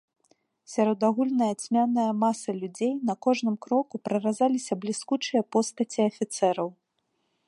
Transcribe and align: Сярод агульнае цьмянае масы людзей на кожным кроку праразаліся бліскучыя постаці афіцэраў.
Сярод 0.75 0.99
агульнае 1.09 1.49
цьмянае 1.65 2.05
масы 2.23 2.55
людзей 2.61 2.93
на 3.09 3.13
кожным 3.27 3.55
кроку 3.67 3.95
праразаліся 4.09 4.73
бліскучыя 4.87 5.41
постаці 5.57 5.99
афіцэраў. 6.09 6.69